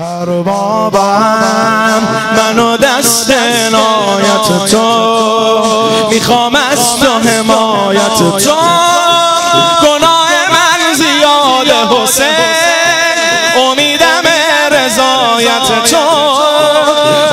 اربابم 0.00 1.00
منو 2.36 2.76
دست 2.76 3.30
نایت 3.72 4.70
تو. 4.70 6.08
می‌خوام 6.10 6.54
از 6.54 6.96
تو 7.00 7.28
حمایت 7.28 8.18
تو. 8.18 8.56
گناه 9.82 10.30
من 10.52 10.94
زیاد 10.94 11.92
حسین. 11.92 12.26
امیدم 13.56 14.22
رضایت 14.70 15.84
تو. 15.90 15.96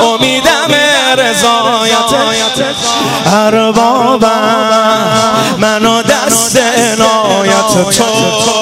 امیدم 0.04 0.74
رضایت 1.18 2.12
اربابم 3.26 4.26
منو 5.58 6.02
دست 6.02 6.56
عنایت 6.56 7.90
تو. 7.90 8.55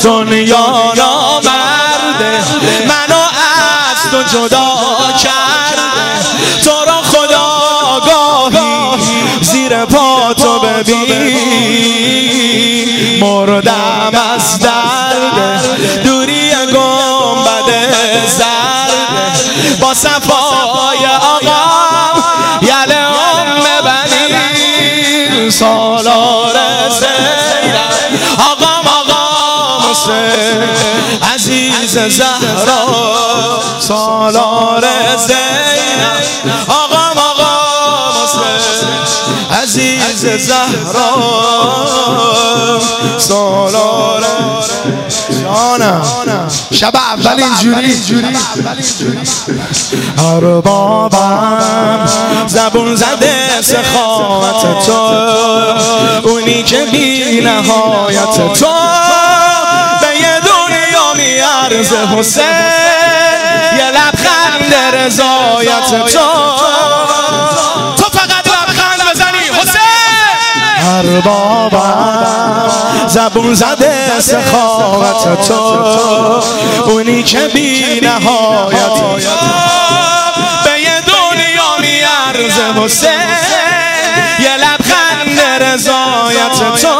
رضایت 0.00 0.02
تو 0.02 0.24
دنیا 0.24 0.92
نامرده 0.96 2.40
منو 2.88 3.22
از 3.90 4.10
تو 4.10 4.22
جدا 4.22 4.68
کرده. 5.22 6.10
تو 6.64 6.84
را 6.86 7.02
خدا 7.02 8.00
گاهی 8.06 9.22
زیر 9.40 9.84
پا 9.84 10.34
تو 10.34 10.58
ببین. 10.58 11.10
مردم 13.24 14.12
از 14.34 14.58
درد 14.58 15.62
دوری 16.04 16.50
گنبد 16.50 17.68
زرد 18.26 19.80
با 19.80 19.94
صفای 19.94 21.06
آقا 21.22 21.62
یل 22.62 22.92
ام 22.92 23.64
بنی. 23.84 25.50
سالار 25.50 26.56
زیرم 26.88 27.39
عزیز 31.96 32.16
زهرا. 32.16 32.86
سالار 33.80 34.84
زینب. 35.16 36.54
آقام 36.68 37.18
آقام 37.18 38.28
عزیز 39.62 40.46
زهرا. 40.46 41.10
سالار 43.18 44.24
جانم. 45.42 46.02
شب 46.72 46.96
اول 46.96 47.42
اینجوری. 47.42 47.96
اربابم 50.18 52.06
زبون 52.46 52.96
زده 52.96 53.62
سخاوت 53.62 54.86
تو. 54.86 54.92
اونی 56.28 56.62
که 56.62 56.84
بی 56.92 57.40
نهایت 57.40 58.54
تو. 58.58 58.66
میارز 61.70 61.92
حسین. 61.92 62.44
یه 63.78 63.90
لبخند 63.90 64.74
رضایت 64.94 65.90
تو. 65.90 66.28
تو 67.96 68.04
فقط 68.18 68.46
لبخند 68.46 69.10
بزنی 69.10 69.48
حسین. 69.60 69.80
اربابم 70.98 72.70
زبون 73.06 73.54
زده 73.54 74.20
سخاوت 74.20 75.42
تو. 75.48 75.62
اونی 76.84 77.22
که 77.22 77.48
بی 77.54 78.00
نهایت. 78.02 79.00
به 80.64 80.80
یه 80.80 81.00
دنیا 81.00 81.76
میارز 81.80 82.58
حسین. 82.84 83.10
یه 84.38 84.56
لبخند 84.56 85.40
رضایت 85.62 86.80
تو. 86.82 86.99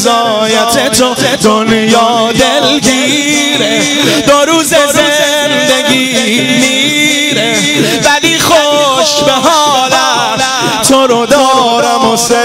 رضایت 0.00 0.92
تو 0.92 1.14
دنیا 1.42 2.32
دلگیره. 2.32 3.80
دو 4.26 4.44
روز 4.52 4.68
زندگی 4.68 6.40
میره. 6.40 7.56
ولی 8.04 8.38
خوش 8.38 9.22
به 9.26 9.32
حالم 9.32 10.42
تو 10.88 11.06
رو 11.06 11.26
دارم 11.26 12.12
حسین 12.12 12.36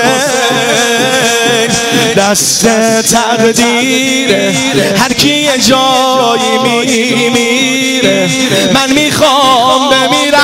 دست 2.17 2.67
تقدیره. 3.13 4.55
هر 4.97 5.13
کی 5.13 5.47
جایی 5.57 6.57
میمیره 7.09 8.29
من 8.73 8.91
می‌خوام 8.91 9.89
بمیرم. 9.89 10.34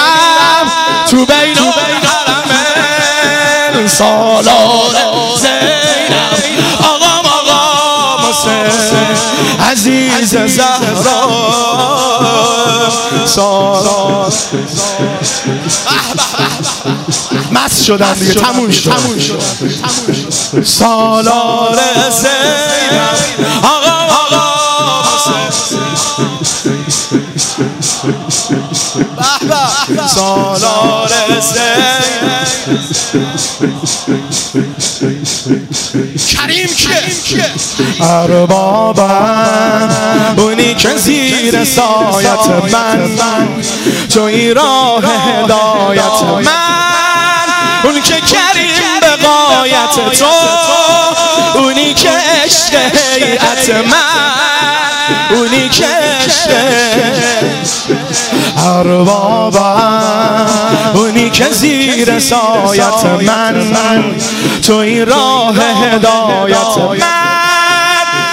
عزیز 9.71 10.35
زهرا. 10.35 11.29
سالار 13.25 14.33
مست 17.51 17.83
شدن 17.83 18.13
دیگه. 18.13 18.33
تموم 18.33 18.71
شد. 18.71 18.91
سالار 20.63 21.79
زینب. 22.09 23.47
آقا 23.63 23.91
آقا 24.13 24.40
سالار 30.07 31.11
کریم 36.27 36.67
کیه؟ 36.67 37.45
اربابم 38.01 39.89
اونی 40.37 40.75
که 40.75 40.97
زیر 40.97 41.63
سایت 41.63 42.47
من. 42.71 43.47
توی 44.13 44.53
راه 44.53 45.03
هدایت 45.03 46.23
من. 46.23 46.47
اون 47.83 48.01
که 48.01 48.21
کریم 48.21 48.99
به 49.01 49.15
قایت 49.27 49.95
تو. 50.19 50.25
اونی 51.59 51.93
که 51.93 52.09
عشق 52.09 52.73
هیئت 52.73 53.69
من. 53.69 53.81
اونی 53.83 53.85
که 53.85 54.00
اربابم 58.57 60.45
اونی 60.93 61.29
که 61.29 61.45
زیر 61.51 62.19
سایت 62.19 63.05
من 63.05 64.15
توی 64.67 65.05
راه 65.05 65.55
هدایت 65.55 66.77
من. 66.77 67.01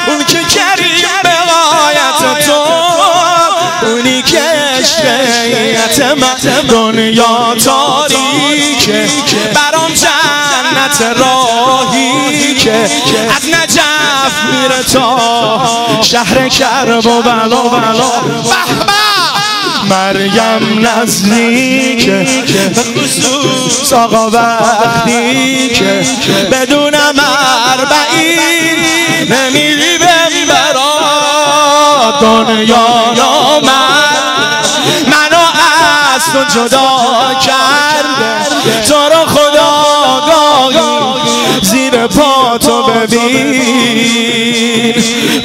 اون 0.07 0.25
که 0.25 0.45
کریم 0.45 1.09
به 1.23 1.31
قایت 1.31 2.47
تو 2.47 2.53
اونی 3.87 4.23
که 4.23 4.41
عشقیت 4.79 6.01
من 6.01 6.63
دنیا 6.69 7.55
تاریکه. 7.65 9.09
برام 9.55 9.93
جنت 9.93 11.19
راهی 11.19 12.55
که 12.55 12.89
از 13.37 13.49
نجف 13.49 13.78
میره 14.53 14.83
تا 14.93 15.19
شهر 16.03 16.49
کرب 16.49 17.07
و 17.07 17.23
بلا 17.23 17.63
بلا. 17.63 18.13
مریم 19.91 20.87
نزدیکه 20.87 22.27
به 22.75 22.83
خصوص 22.83 23.93
آقا 23.93 24.31
وقتی 24.31 25.69
که 25.69 26.03
بدون 26.53 26.95
مربعین 26.95 28.79
نمیری 29.29 29.99
برا 30.49 30.99
دنیا 32.21 32.87
من 33.63 33.99
منو 35.07 35.45
از 36.15 36.33
تو 36.33 36.45
جدا 36.45 37.35
کرده. 37.41 38.83
تو 38.89 39.08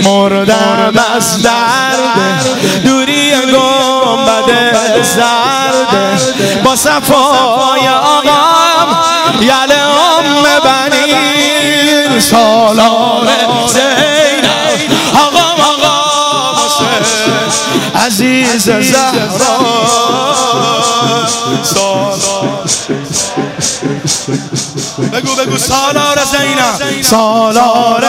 مردم 0.04 0.94
از 1.16 1.42
درد 1.42 2.84
دوری 2.86 3.32
گنبد 3.32 5.04
زرد. 5.04 6.64
با 6.64 6.76
صفای 6.76 7.88
آقام 7.88 8.98
یل 9.42 9.72
ام 9.72 10.44
بنین 10.64 12.20
سالار 12.20 13.28
زینب. 13.68 14.92
آقام 15.16 15.62
آقام 15.62 16.56
عزیز 18.06 18.64
زهرا. 18.64 19.58
سالار 21.64 22.70
بگو 25.12 25.36
بگو 25.36 25.58
سالار 25.58 26.20
زینب 26.26 27.02
سالار. 27.02 28.04